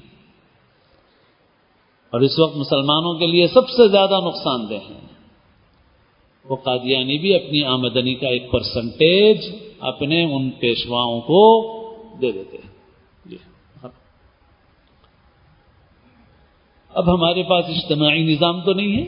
اور 2.13 2.21
اس 2.21 2.39
وقت 2.39 2.57
مسلمانوں 2.57 3.15
کے 3.15 3.27
لیے 3.27 3.47
سب 3.47 3.69
سے 3.69 3.89
زیادہ 3.89 4.21
نقصان 4.27 4.69
دہ 4.71 4.75
ہیں، 4.75 5.07
وہ 6.45 6.57
قادیانی 6.57 7.19
بھی 7.19 7.35
اپنی 7.35 7.65
آمدنی 7.65 8.15
کا 8.15 8.29
ایک 8.29 8.51
پرسنٹیج 8.51 9.39
اپنے 9.81 10.23
ان 10.25 10.51
پیشواؤں 10.51 11.21
کو 11.21 11.41
دے 12.21 12.33
دیتے 12.33 12.57
ہیں۔ 12.57 12.71
جی۔ 13.27 13.37
اب 16.93 17.15
ہمارے 17.15 17.43
پاس 17.43 17.65
اجتماعی 17.69 18.23
نظام 18.23 18.61
تو 18.61 18.73
نہیں 18.73 18.97
ہے، 18.97 19.07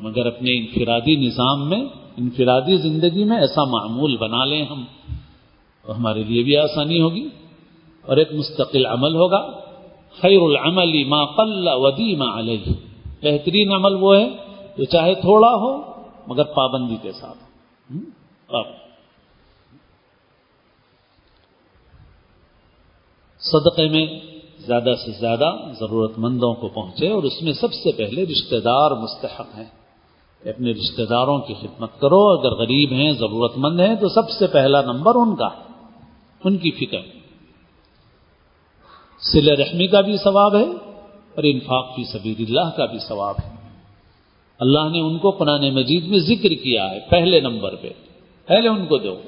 مگر 0.00 0.26
اپنے 0.26 0.50
انفرادی 0.58 1.16
نظام 1.16 1.68
میں 1.68 1.84
انفرادی 2.16 2.76
زندگی 2.76 3.24
میں 3.24 3.36
ایسا 3.36 3.64
معمول 3.64 4.16
بنا 4.16 4.44
لیں 4.44 4.64
ہم، 4.64 4.84
تو 5.86 5.96
ہمارے 5.96 6.22
لیے 6.22 6.42
بھی 6.42 6.56
آسانی 6.56 7.00
ہوگی 7.00 7.28
اور 8.02 8.16
ایک 8.16 8.32
مستقل 8.32 8.86
عمل 8.86 9.14
ہوگا۔ 9.14 9.60
خیر 10.20 10.40
العمل 10.40 11.04
ما 11.04 11.24
قل 11.24 11.68
ودی 11.68 12.16
ما 12.16 12.38
علیہ۔ 12.38 12.72
بہترین 13.22 13.72
عمل 13.72 13.94
وہ 13.94 14.16
ہے 14.16 14.28
جو 14.76 14.84
چاہے 14.84 15.14
تھوڑا 15.14 15.54
ہو، 15.54 15.92
مگر 16.26 16.44
پابندی 16.44 16.96
کے 17.02 17.12
ساتھ۔ 17.12 17.38
صدقے 23.38 23.88
میں 23.88 24.06
زیادہ 24.58 24.94
سے 25.04 25.12
زیادہ 25.20 25.56
ضرورت 25.80 26.12
مندوں 26.16 26.54
کو 26.54 26.68
پہنچے 26.68 27.08
اور 27.08 27.22
اس 27.22 27.42
میں 27.42 27.52
سب 27.52 27.72
سے 27.72 27.92
پہلے 27.92 28.26
رشتہ 28.26 28.56
دار 28.56 28.90
مستحق 28.90 29.58
ہیں۔ 29.58 29.81
اپنے 30.44 30.72
رشتہ 30.72 31.02
داروں 31.02 31.38
کی 31.38 31.54
خدمت 31.54 32.00
کرو، 32.00 32.38
اگر 32.38 32.50
غریب 32.50 32.92
ہیں، 32.92 33.10
ضرورت 33.10 33.52
مند 33.56 33.80
ہیں، 33.80 33.94
تو 33.94 34.08
سب 34.08 34.30
سے 34.30 34.46
پہلا 34.46 34.82
نمبر 34.82 35.14
ان 35.14 35.36
کا 35.36 35.48
ان 36.44 36.56
کی 36.56 36.70
فکر۔ 36.70 36.98
سل 39.32 39.48
رحمی 39.48 39.86
کا 39.86 40.00
بھی 40.00 40.16
ثواب 40.16 40.56
ہے 40.56 40.66
اور 41.34 41.42
انفاق 41.42 41.96
کی 41.96 42.04
سبیر 42.04 42.34
اللہ 42.38 42.76
کا 42.76 42.84
بھی 42.84 42.98
ثواب 42.98 43.34
ہے۔ 43.44 43.54
اللہ 44.58 44.88
نے 44.92 45.00
ان 45.00 45.18
کو 45.18 45.30
قرآن 45.30 45.74
مجید 45.74 46.04
میں 46.04 46.18
ذکر 46.18 46.48
کیا 46.48 46.90
ہے، 46.90 47.00
پہلے 47.10 47.40
نمبر 47.40 47.74
پہ۔ 47.76 47.90
پہلے 48.46 48.68
ان 48.68 48.86
کو 48.86 48.98
دو۔ 48.98 49.22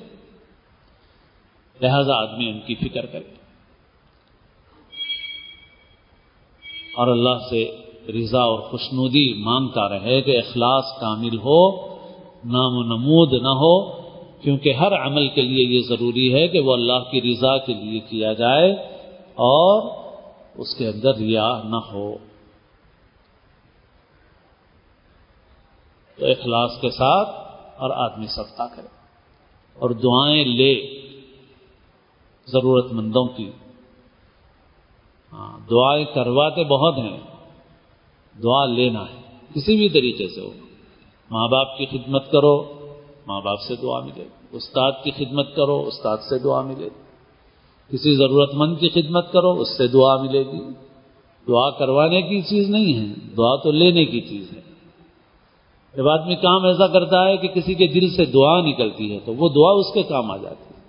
لہذا 1.81 2.15
آدمی 2.15 2.51
ان 2.51 2.61
کی 2.61 2.75
فکر 2.75 3.07
کرے۔ 3.07 3.45
اور 6.97 7.09
اللہ 7.09 7.49
سے 7.51 7.77
رضا 8.09 8.43
اور 8.43 8.59
خوشنودی 8.59 9.35
مانگتا 9.35 9.89
رہے 9.89 10.23
کہ 10.23 10.39
اخلاص 10.39 10.85
کامل 11.01 11.39
ہو، 11.39 11.71
نام 12.45 12.77
و 12.77 12.83
نمود 12.83 13.33
نہ 13.33 13.49
ہو، 13.49 14.05
کیونکہ 14.41 14.73
ہر 14.73 15.07
عمل 15.07 15.29
کے 15.29 15.43
لیے 15.43 15.65
یہ 15.65 15.83
ضروری 15.89 16.35
ہے 16.35 16.49
کہ 16.49 16.61
وہ 16.61 16.73
اللہ 16.73 17.11
کی 17.11 17.23
رضا 17.23 17.59
کے 17.59 17.75
لیے 17.75 18.01
کیا 18.01 18.33
جائے 18.33 18.73
اور 19.35 19.91
اس 20.55 20.75
کے 20.75 20.89
اندر 20.89 21.15
ریا 21.15 21.63
نہ 21.65 21.77
ہو۔ 21.77 22.15
تو 26.17 26.27
اخلاص 26.27 26.81
کے 26.81 26.91
ساتھ 26.91 27.29
اور 27.77 27.91
آدمی 27.91 28.27
سبتا 28.27 28.67
کرے 28.67 28.87
اور 29.75 29.91
دعائیں 29.91 30.45
لے 30.45 31.01
ضرورت 32.47 32.93
مندوں 32.93 33.27
کی۔ 33.27 33.51
ہاں 35.33 35.59
دعائیں 35.71 36.05
کرواتے 36.05 36.65
بہت 36.65 36.99
ہیں۔ 36.99 37.34
دعا 38.43 38.67
لینا 38.67 39.03
ہے، 39.03 39.21
کسی 39.55 39.77
بھی 39.77 39.89
طریقے 39.89 40.29
سے 40.29 40.41
ہو۔ 40.41 40.51
ماں 41.31 41.49
باپ 41.49 41.79
کی 41.79 41.87
خدمت 41.87 42.33
کرو، 42.33 42.73
ماں 43.27 43.41
باپ 43.41 43.61
سے 43.61 43.77
دعا 43.77 44.01
ملے۔ 44.01 44.25
استاد 44.53 44.93
کی 45.05 45.11
خدمت 45.11 45.57
کرو، 45.57 45.85
استاد 45.87 46.19
سے 46.29 46.39
دعا 46.39 46.61
ملے۔ 46.61 46.89
کسی 47.91 48.17
ضرورت 48.17 48.55
مند 48.55 48.79
کی 48.79 48.89
خدمت 48.89 49.33
کرو، 49.33 49.61
اس 49.61 49.77
سے 49.77 49.87
دعا 49.87 50.17
ملے 50.17 50.43
گی۔ 50.43 50.61
دعا 51.49 51.71
کروانے 51.71 52.23
کی 52.23 52.43
چیز 52.43 52.71
نہیں 52.71 52.95
ہے، 52.95 53.15
دعا 53.37 53.57
تو 53.57 53.71
لینے 53.71 54.05
کی 54.05 54.21
چیز 54.21 54.53
ہے۔ 54.53 54.61
جب 55.97 56.09
آدمی 56.09 56.35
کام 56.35 56.65
ایسا 56.65 56.87
کرتا 56.87 57.29
ہے 57.29 57.37
کہ 57.37 57.49
کسی 57.49 57.75
کے 57.75 57.87
دل 57.87 58.11
سے 58.11 58.25
دعا 58.25 58.61
نکلتی 58.61 59.15
ہے، 59.15 59.19
تو 59.25 59.35
وہ 59.35 59.49
دعا 59.49 59.71
اس 59.71 59.95
کے 59.95 60.03
کام 60.03 60.31
آ 60.31 60.37
جاتی 60.37 60.65
ہے۔ 60.65 60.85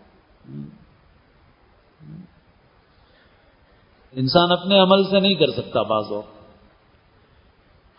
انسان 4.12 4.52
اپنے 4.52 4.80
عمل 4.80 5.04
سے 5.04 5.20
نہیں 5.20 5.36
کر 5.36 5.52
سکتا، 5.52 5.82
بعض 5.82 6.12
وقت 6.12 6.35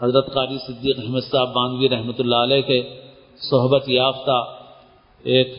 حضرت 0.00 0.26
قاری 0.34 0.58
صدیق 0.58 0.98
احمد 0.98 1.24
صاحب 1.30 1.52
بانوی 1.54 1.88
رحمۃ 1.88 2.18
اللہ 2.18 2.40
علیہ 2.46 2.62
کے 2.62 2.80
صحبت 3.40 3.88
یافتہ 3.88 4.36
ایک 5.24 5.54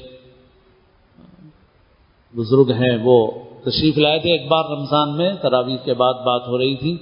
بزرگ 2.33 2.71
ہیں، 2.71 2.95
وہ 3.03 3.17
تشریف 3.63 3.97
لائے 3.97 4.19
تھے 4.19 4.31
ایک 4.31 4.47
بار 4.47 4.65
رمضان 4.71 5.15
میں، 5.17 5.29
تراویح 5.41 5.77
کے 5.85 5.93
بعد 5.93 6.13
بات 6.25 6.47
ہو 6.47 6.57
رہی 6.57 6.75
تھی، 6.75 6.95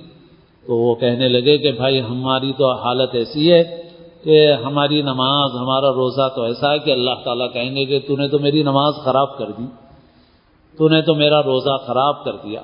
تو 0.65 0.77
وہ 0.77 0.93
کہنے 0.95 1.27
لگے 1.29 1.57
کہ 1.57 1.71
بھائی 1.71 1.99
ہماری 2.01 2.51
تو 2.57 2.71
حالت 2.83 3.15
ایسی 3.15 3.51
ہے 3.51 3.61
کہ 4.23 4.37
ہماری 4.63 5.01
نماز، 5.01 5.55
ہمارا 5.55 5.89
روزہ 5.93 6.27
تو 6.35 6.41
ایسا 6.41 6.71
ہے 6.73 6.79
کہ 6.79 6.91
اللہ 6.91 7.23
تعالیٰ 7.23 7.51
کہیں 7.53 7.75
گے 7.75 7.85
کہ 7.85 7.99
تو 8.07 8.15
نے 8.15 8.27
تو 8.27 8.39
میری 8.39 8.63
نماز 8.63 8.93
خراب 9.03 9.37
کر 9.37 9.51
دی، 9.51 9.65
تو 10.77 10.87
نے 10.89 11.01
تو 11.01 11.15
میرا 11.15 11.41
روزہ 11.43 11.75
خراب 11.87 12.23
کر 12.25 12.35
دیا، 12.45 12.61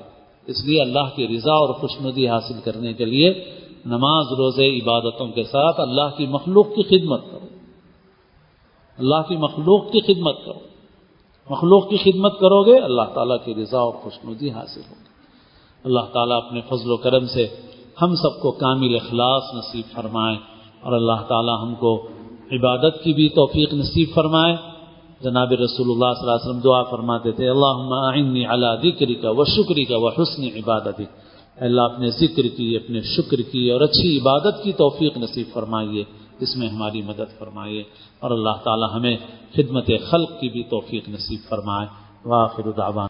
اس 0.47 0.65
لیے 0.65 0.81
اللہ 0.81 1.15
کی 1.15 1.27
رضا 1.27 1.53
اور 1.53 1.73
خوشنودی 1.73 2.27
حاصل 2.27 2.59
کرنے 2.63 2.93
کے 2.93 3.05
لیے 3.05 3.33
نماز 3.85 4.25
روزے 4.37 4.79
عبادتوں 4.79 5.27
کے 5.27 5.43
ساتھ 5.43 5.79
اللہ 5.79 6.17
کی 6.17 6.25
مخلوق 6.25 6.67
کی 6.67 6.83
خدمت 6.83 7.21
کرو۔ 7.31 7.47
اللہ 8.97 9.27
کی 9.27 9.35
مخلوق 9.35 9.91
کی 9.91 10.13
خدمت 10.13 10.45
کرو۔ 10.45 10.59
مخلوق 11.49 11.89
کی 11.89 11.97
خدمت 11.97 12.39
کرو 12.39 12.63
گے، 12.63 12.79
اللہ 12.79 13.01
تعالیٰ 13.13 13.37
کی 13.45 13.55
رضا 13.55 13.79
اور 13.79 13.93
خوشنودی 13.93 14.49
حاصل 14.49 14.81
ہوگی۔ 14.89 15.01
اللہ 15.83 16.13
تعالیٰ 16.13 16.37
اپنے 16.37 16.61
فضل 16.61 16.91
و 16.91 16.97
کرم 16.97 17.25
سے 17.27 17.47
ہم 18.01 18.15
سب 18.15 18.41
کو 18.41 18.51
کامل 18.51 18.95
اخلاص 18.95 19.43
نصیب 19.53 19.95
فرمائے 19.95 20.35
اور 20.81 20.93
اللہ 20.93 21.23
تعالیٰ 21.27 21.61
ہم 21.61 21.75
کو 21.75 22.07
عبادت 22.51 23.03
کی 23.03 23.13
بھی 23.13 23.29
توفیق 23.29 23.73
نصیب 23.73 24.09
فرمائے۔ 24.13 24.55
جناب 25.21 25.51
رسول 25.51 25.89
اللہ 25.89 26.13
صلی 26.13 26.21
اللہ 26.21 26.31
علیہ 26.31 26.49
وسلم 26.49 26.59
دعا 26.59 26.83
فرماتے 26.83 27.31
تھے 27.31 27.49
اللہ 27.49 28.75
ذکری 28.75 29.15
کا 29.15 29.29
و 29.29 29.45
شکری 29.45 29.85
کا 29.85 29.97
و 29.97 30.07
حسن 30.07 30.43
عبادت 30.43 31.01
اللہ 31.55 31.81
اپنے 31.81 32.09
ذکر 32.09 32.47
کی، 32.57 32.75
اپنے 32.75 33.01
شکر 33.01 33.41
کی 33.41 33.71
اور 33.71 33.81
اچھی 33.81 34.19
عبادت 34.19 34.63
کی 34.63 34.71
توفیق 34.71 35.17
نصیب 35.17 35.47
فرمائیے، 35.53 36.03
اس 36.39 36.57
میں 36.57 36.69
ہماری 36.69 37.01
مدد 37.01 37.39
فرمائیے 37.39 37.83
اور 38.19 38.31
اللہ 38.31 38.63
تعالی 38.63 38.85
ہمیں 38.93 39.17
خدمت 39.55 39.89
خلق 40.09 40.29
کی 40.39 40.49
بھی 40.49 40.63
توفیق 40.63 41.09
نصیب 41.09 41.39
فرمائے۔ 41.49 41.87
واخر 42.25 42.71
دعوان 42.71 43.07